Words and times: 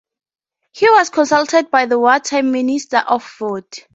He 0.71 0.89
was 0.89 1.11
consulted 1.11 1.69
by 1.69 1.85
the 1.85 1.99
war 1.99 2.17
time 2.17 2.51
Minister 2.51 2.97
of 3.05 3.23
Food. 3.23 3.65